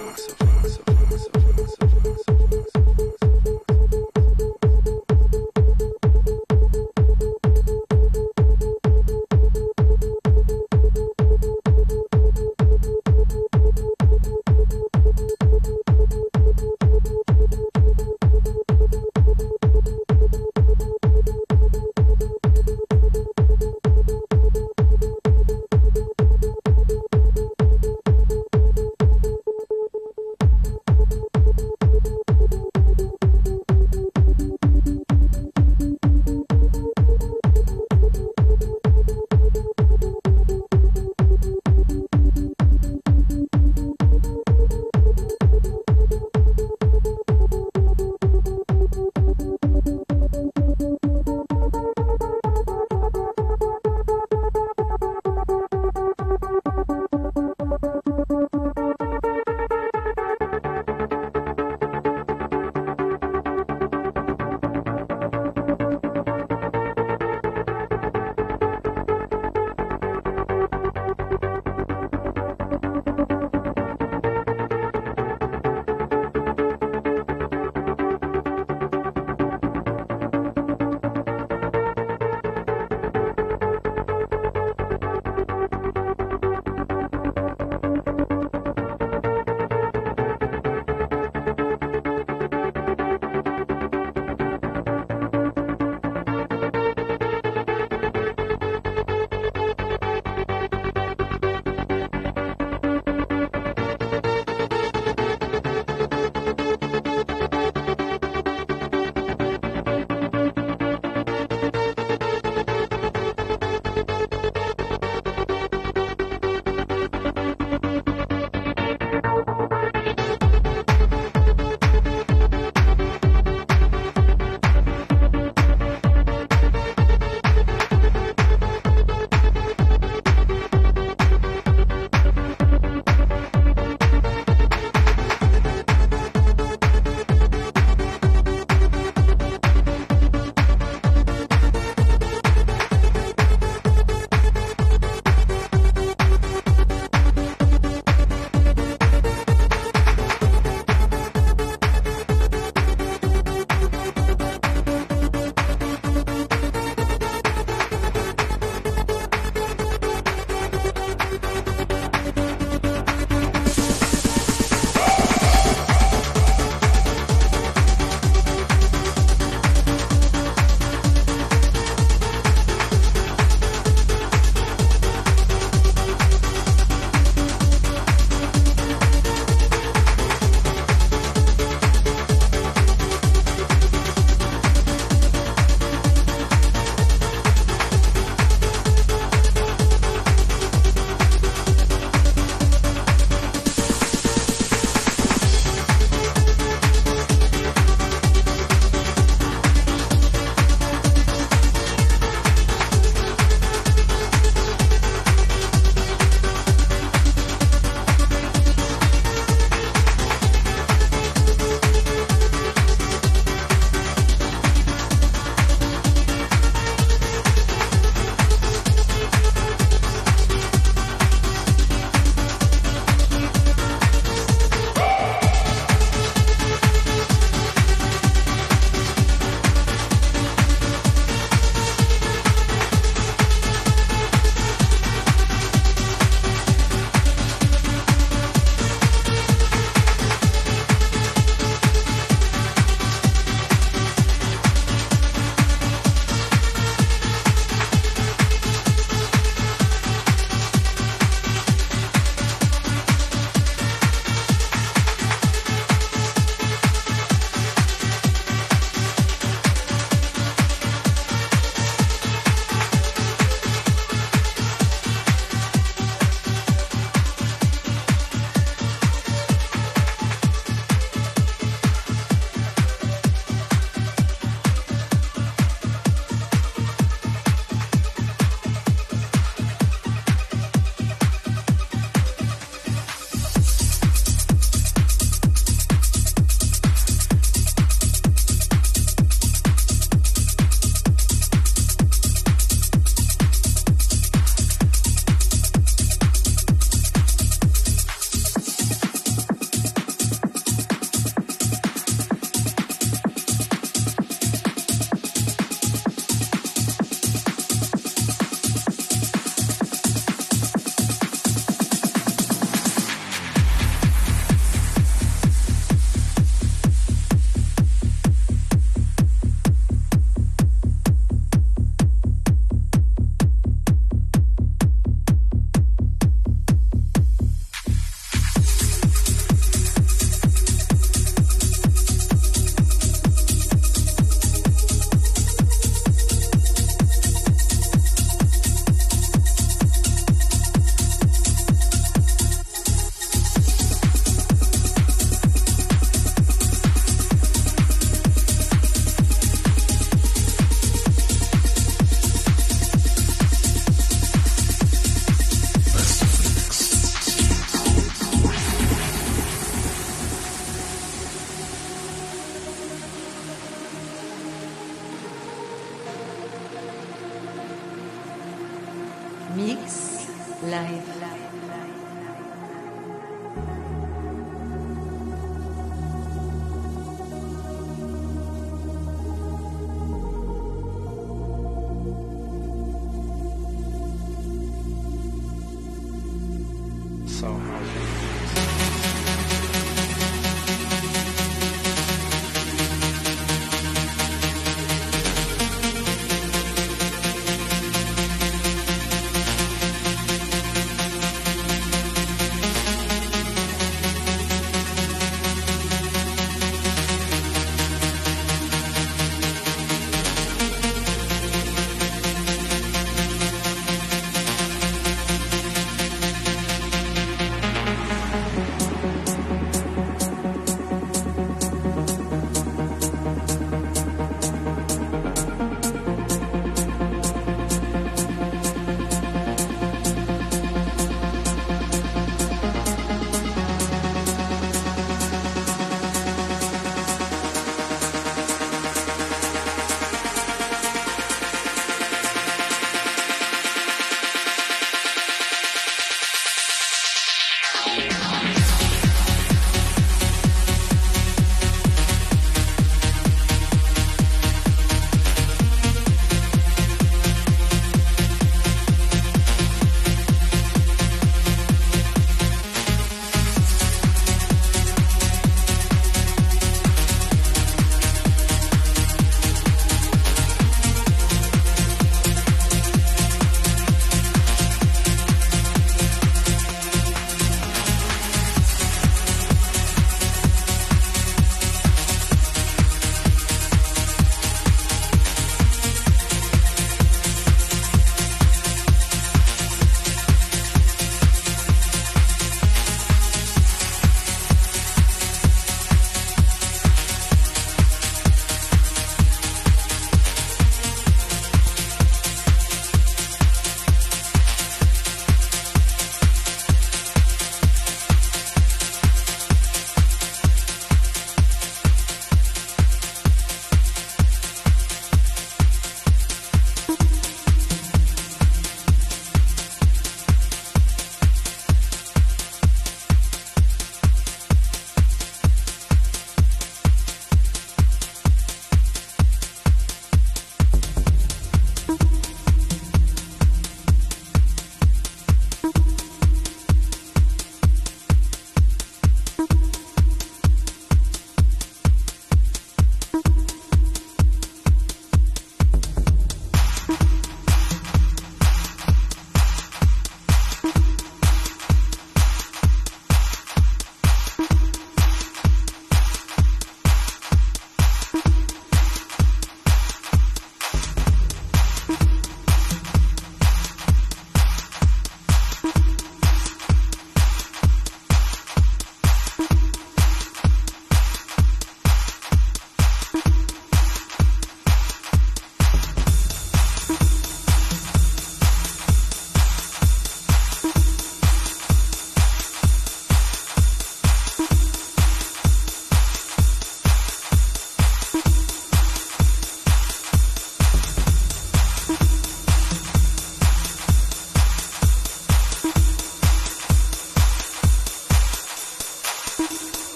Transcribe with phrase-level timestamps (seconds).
[0.00, 0.41] myself.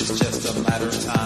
[0.00, 1.17] It's just a matter of time.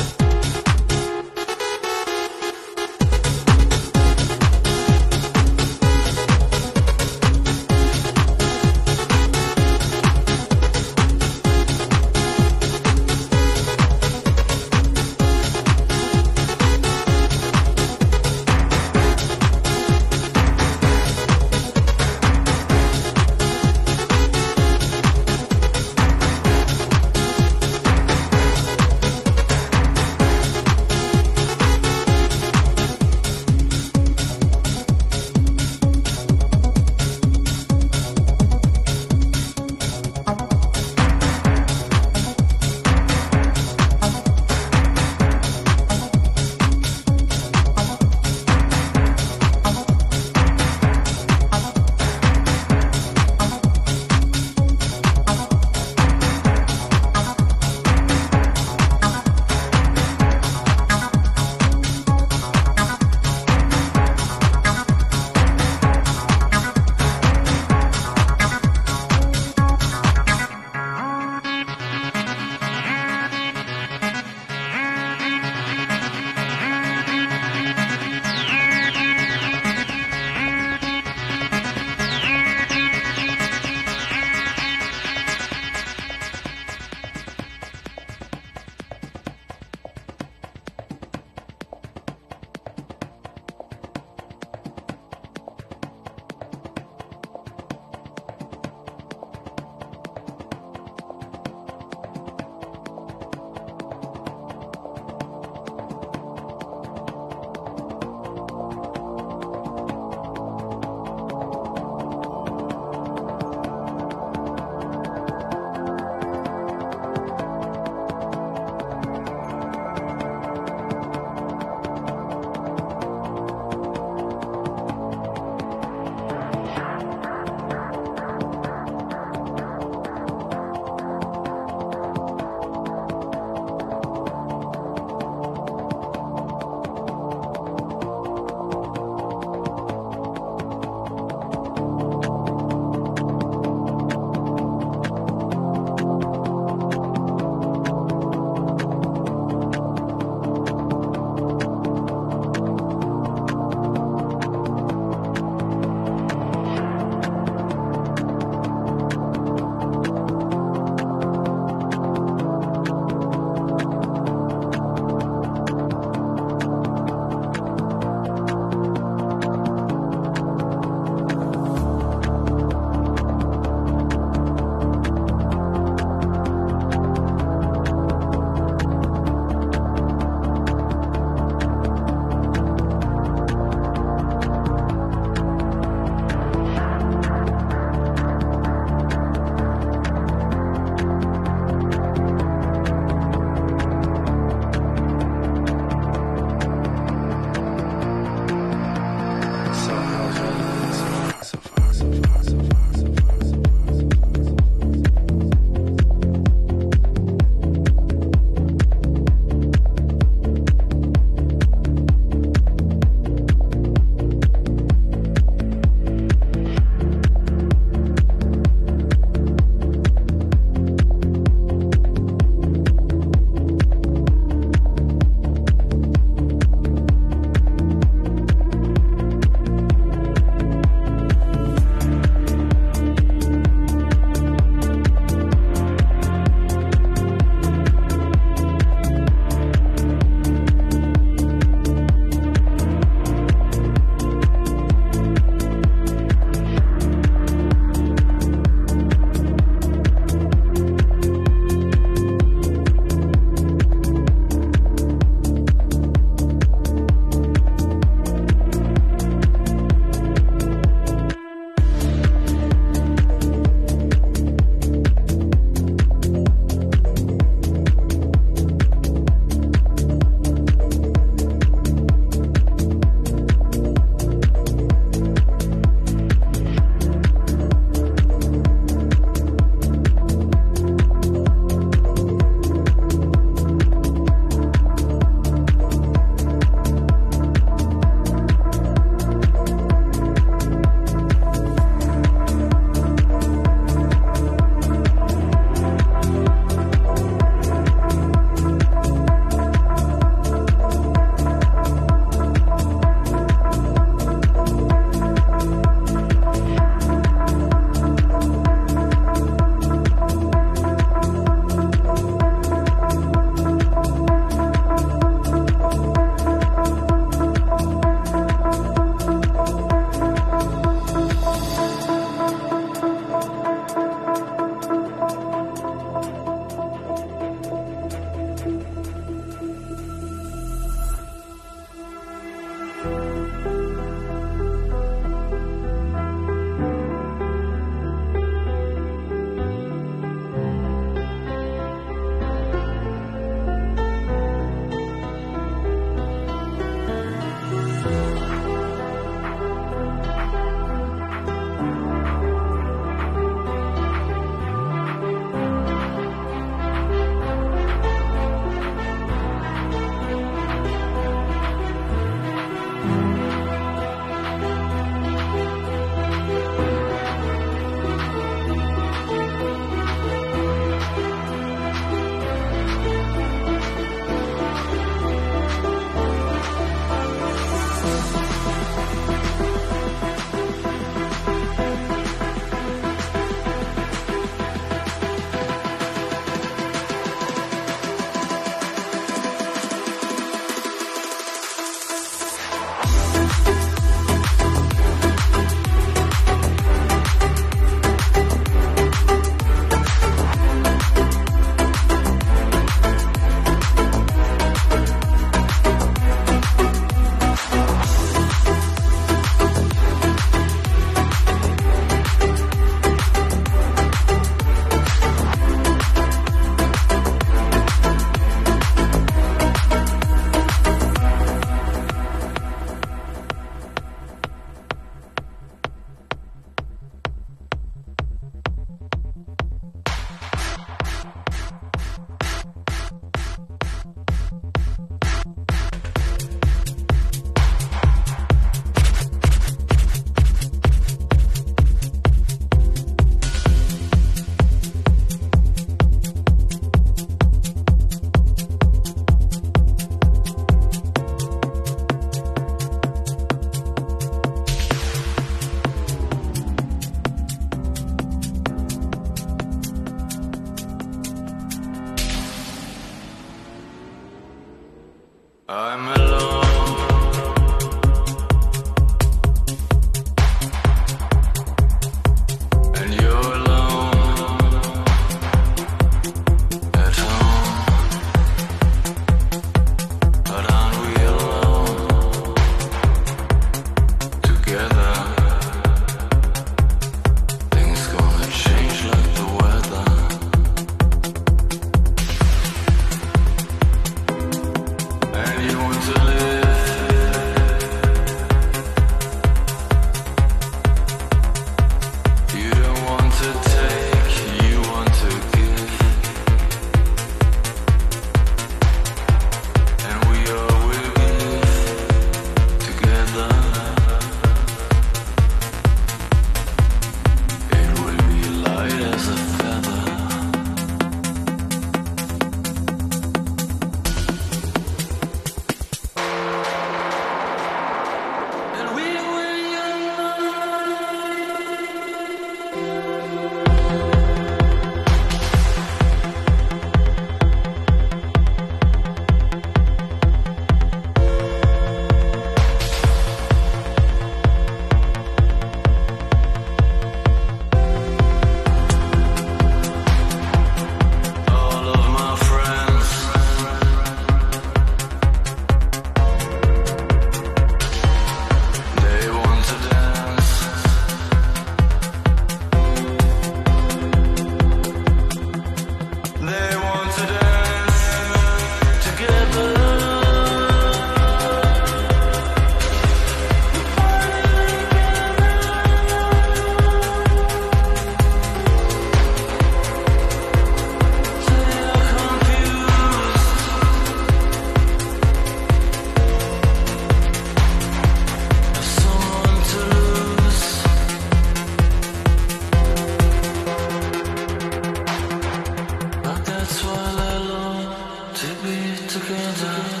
[599.31, 600.00] together.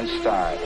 [0.00, 0.58] Sequence start.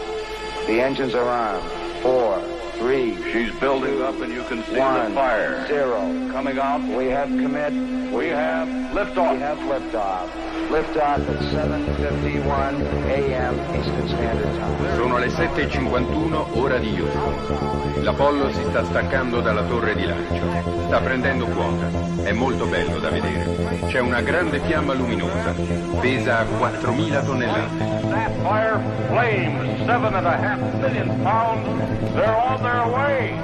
[0.66, 1.70] The engines are armed.
[2.02, 2.40] Four,
[2.78, 3.15] three.
[3.32, 5.66] She's building two, up and you can see one, the fire.
[5.66, 6.01] Zero.
[6.32, 6.82] Coming off.
[6.97, 7.73] We have commit.
[8.12, 9.35] We have liftoff.
[9.35, 10.28] We have liftoff.
[10.70, 13.74] Liftoff at 7.51 a.m.
[13.74, 14.94] Eastern Standard Time.
[14.97, 18.02] Sono le 7.51 ora di Houston.
[18.02, 20.86] L'Apollo si sta staccando dalla torre di lancio.
[20.86, 21.89] Sta prendendo quota.
[22.23, 23.86] È molto bello da vedere.
[23.89, 25.55] C'è una grande fiamma luminosa.
[26.01, 28.30] Pesa 4.000 tonnellate.
[28.41, 32.15] Sapphire flames, seven and a half million pounds.
[32.15, 33.37] They're on their way.